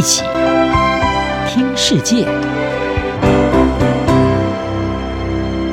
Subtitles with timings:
[0.00, 0.22] 一起
[1.46, 2.24] 听世界，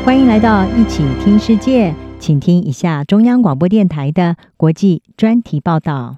[0.03, 6.17] 欢迎来到一起听世界，请听一下中央广播电台的国际专题报道。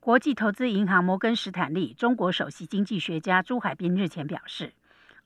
[0.00, 4.72] 国际投资银行摩根士坦利中国首席经济学家朱海斌日前表示，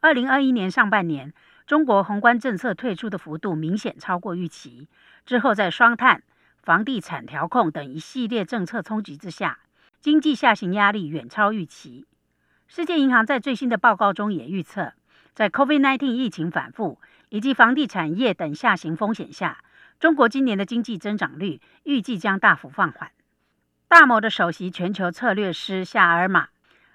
[0.01, 1.33] 二零二一年上半年，
[1.67, 4.87] 中国宏观政策退出的幅度明显超过预期。
[5.25, 6.23] 之后，在双碳、
[6.63, 9.61] 房地产调控等一系列政策冲击之下，
[9.99, 12.04] 经济下行压力远超预期。
[12.75, 14.94] 世界银行在最新的报告中也预测，
[15.35, 19.63] 在 COVID-19 疫情反复以及房地产业等下行风险下，
[20.00, 23.11] 中国今年的经济增长率预计将大幅放缓。
[23.89, 26.49] 大摩的首席全球策略师夏尔马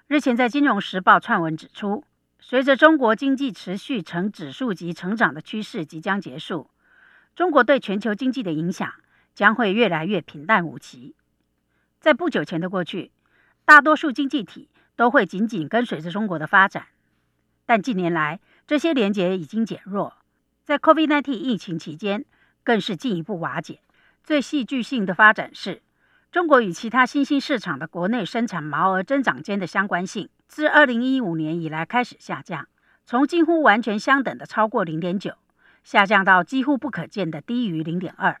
[0.08, 2.02] 日前在《金融时报》撰文指出，
[2.40, 6.68] 随着中国经济持续呈指数级成长的趋势即将结束，
[7.36, 8.92] 中国对全球经济的影响
[9.32, 11.14] 将会越来越平淡无奇。
[12.00, 13.12] 在不久前的过去，
[13.64, 16.86] 大多数经济体都会紧紧跟随着中国的发展，
[17.64, 20.16] 但近年来这些连结已经减弱，
[20.64, 22.24] 在 COVID-19 疫情期间
[22.64, 23.78] 更是进一步瓦解。
[24.24, 25.82] 最戏剧性的发展是，
[26.32, 32.66] 中国与其他新兴市场的国内生产毛额增长间的相关性，自2015年以来开始下降，
[33.06, 35.34] 从几乎完全相等的超过0.9，
[35.84, 38.34] 下降到几乎不可见的低于0.2。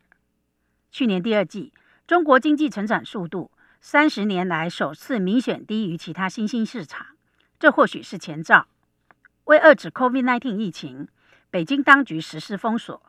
[0.90, 1.72] 去年第二季，
[2.08, 7.06] 中国经济成长速度三十年来首次明显低于其他新兴市场，
[7.58, 8.66] 这或许是前兆。
[9.44, 11.08] 为遏制 COVID-19 疫情，
[11.48, 13.00] 北京当局实施封锁，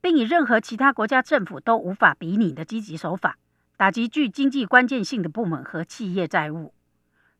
[0.00, 3.38] 并以任何其他国家政府都无法比拟的积极手法。
[3.76, 6.74] 打击具经济关键性的部门和企业债务，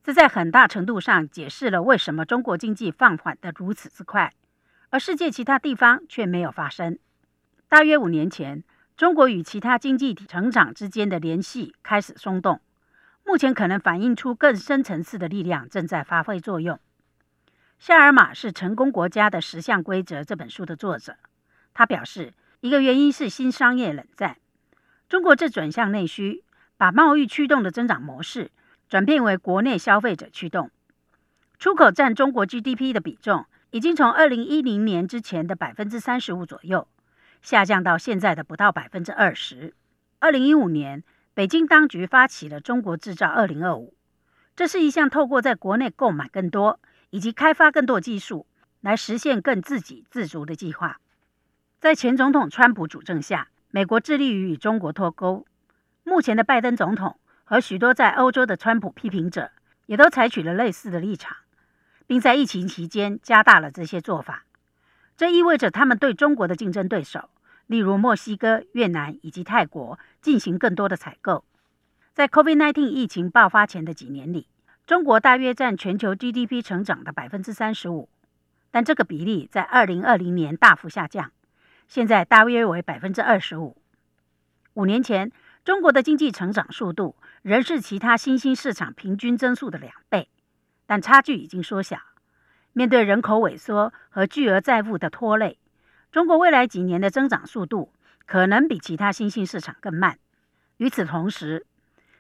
[0.03, 4.33] 这在很大程度上解释了为什么中国经济放缓得如此之快，
[4.91, 6.99] 而世界其他地方却没有发生。
[7.69, 8.63] 大约五年前，
[8.97, 12.61] 中国与其他经济体成长之间的联系开始松动，
[13.29, 16.81] 目前可能反映出更深层次的力量正在发挥作用。
[17.79, 21.15] 夏尔马是《成功国家的十项规则》这本书的作者，
[21.75, 24.39] 他表示，一个原因是新商业冷战。
[25.11, 26.43] 中国正转向内需，
[26.79, 28.51] 把贸易驱动的增长模式
[28.89, 30.71] 转变为国内消费者驱动。
[31.59, 36.89] 出口占中国 GDP 的比重已经从二零一零年之前的百分之三十五左右，
[37.43, 39.75] 下降到现在的不到百分之二十。
[40.19, 41.05] 二零一五年，
[41.39, 43.95] 北京当局发起了“中国制造二零二五”，
[44.57, 48.45] 这是一项透过在国内购买更多以及开发更多技术
[48.81, 50.99] 来实现更自给自足的计划。
[51.79, 55.47] 在前总统川普主政下，美国致力于与中国脱钩。
[56.03, 59.53] 目前的拜登总统和许多在欧洲的川普批评者
[59.87, 61.37] 也都采取了类似的立场，
[62.09, 64.45] 并在疫情期间加大了这些做法。
[65.17, 67.31] 这意味着他们对中国的竞争对手，
[67.69, 71.45] 例如墨西哥、越南以及泰国，进行更多的采购。
[72.15, 74.49] 在 COVID-19 疫情爆发前的几年里，
[74.87, 78.09] 中国大约占全球 GDP 成长的百分之三十五，
[78.71, 81.31] 但这个比例在二零二零年大幅下降。
[81.87, 83.77] 现在大约为百分之二十五。
[84.75, 85.31] 五年前，
[85.65, 90.29] 中国的经济成长速度仍是其他新兴市场平均增速的两倍，
[90.87, 91.99] 但差距已经缩小。
[92.73, 95.59] 面对人口萎缩和巨额债务的拖累，
[96.11, 97.93] 中国未来几年的增长速度
[98.27, 100.19] 可能比其他新兴市场更慢。
[100.79, 101.67] 与此同时，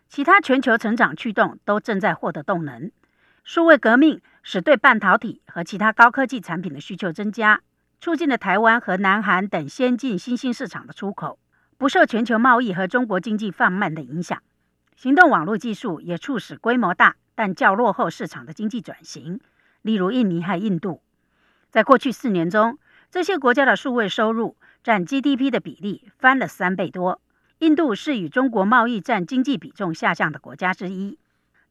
[0.09, 2.91] 其他全球成长驱动都正在获得动能。
[3.45, 7.63] 数位革命使对半导体和其他高科技产品的需求增加。
[8.01, 11.37] 促进了台湾和南韩等先进新兴市场的出口，
[11.77, 14.41] 不受全球贸易和中国经济放慢的影响。
[14.95, 19.41] 行动网络技术也促使规模大但较落后市场的经济转型，
[19.83, 21.03] 例如印尼和印度。
[21.73, 22.79] 在过去四年中，
[23.11, 27.21] 这些国家的数位收入占 GDP 的比例翻了三倍多。
[27.59, 31.19] 印度是与中国贸易占经济比重下降的国家之一。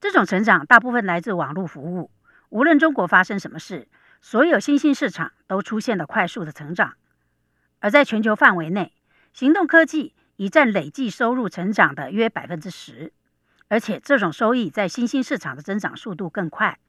[0.02, 2.12] 这种成长大部分来自网络服务，
[2.50, 3.88] 无论中国发生什么事。
[4.20, 6.96] 所有新兴市场都出现了快速的成长，
[7.80, 8.92] 而在全球范围内，
[9.32, 13.14] 行动科技已占累计收入成长的约百分之十，
[13.68, 16.80] 而且这种收益在新兴市场的增长速度更快。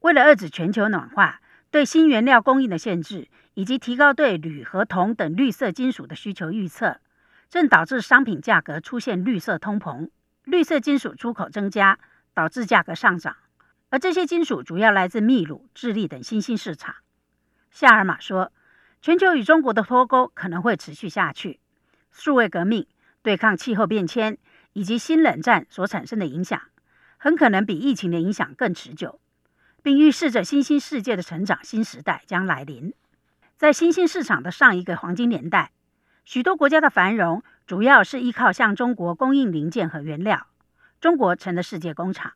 [0.00, 1.40] 为了遏制全球暖化、
[1.74, 7.00] 对新原料供应的限制，以及提高对铝和铜等绿色金属的需求预测，
[7.50, 10.08] 正导致商品价格出现绿色通膨，
[10.44, 11.98] 绿色金属出口增加，
[12.32, 13.36] 导致价格上涨。
[13.88, 16.94] 而这些金属主要来自秘鲁、智利等新兴市场。
[17.72, 18.52] 夏尔马说，
[19.02, 21.58] 全球与中国的脱钩可能会持续下去。
[22.12, 22.86] 数位革命、
[23.20, 24.38] 对抗气候变迁
[24.74, 26.62] 以及新冷战所产生的影响，
[27.16, 29.18] 很可能比疫情的影响更持久，
[29.84, 32.94] 并预示着新兴世界的成长新时代将来临。
[33.58, 35.72] 在新兴市场的上一个黄金年代，
[36.24, 40.46] 许多国家的繁荣主要是依靠向中国供应零件和原料，
[41.02, 42.32] 中国成了世界工厂。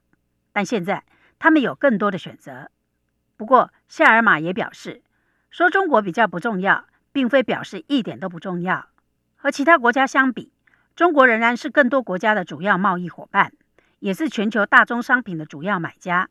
[0.53, 1.05] 但现在，
[1.39, 2.71] 他们有更多的选择。
[3.39, 5.01] 不过，夏尔马也表示，
[5.51, 8.91] 说中国比较不重要，并非表示一点都不重要。
[9.37, 10.53] 和其他国家相比，
[10.95, 13.55] 中国仍然是更多国家的主要贸易伙伴，
[14.01, 16.29] 也是全球大宗商品的主要买家。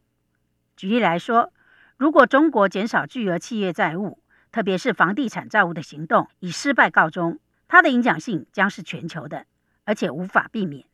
[0.78, 1.52] 举例来说，
[1.98, 4.22] 如果中国减少巨额企业债务，
[4.52, 9.48] 特别是房地产债务的行动以失败告终，它的影响性将是全球的，
[9.84, 10.86] 而且无法避免。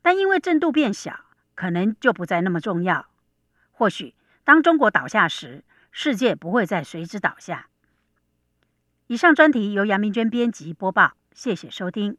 [0.00, 1.24] 但因为震度变小，
[1.56, 3.08] 可能就不再那么重要。
[3.72, 4.14] 或许
[4.44, 7.66] 当中国倒下时，世界不会再随之倒下。
[9.08, 12.16] 以上专题由杨明娟编辑播报，谢谢收听。